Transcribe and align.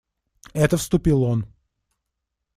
Это 0.53 0.77
вступил 0.77 1.21
он. 1.23 1.45